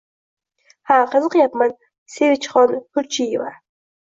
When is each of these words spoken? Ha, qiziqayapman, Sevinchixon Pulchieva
Ha, 0.91 0.95
qiziqayapman, 1.11 1.75
Sevinchixon 2.15 2.75
Pulchieva 2.91 3.55